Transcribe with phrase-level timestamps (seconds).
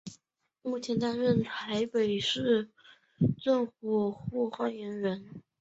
[0.63, 2.71] 目前担任台北市
[3.37, 5.43] 政府副发言人。